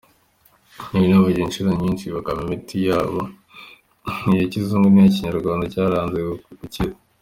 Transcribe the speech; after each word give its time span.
Nari 0.89 1.07
narivuje 1.07 1.39
inshuro 1.41 1.69
nyinshi 1.81 2.13
bakampa 2.15 2.41
imiti 2.45 2.77
yaba 2.87 3.21
iya 4.31 4.45
kizungu 4.51 4.87
n’iya 4.89 5.13
Kinyarwanda 5.13 5.65
cyaranze 5.73 6.19
gukira. 6.61 6.93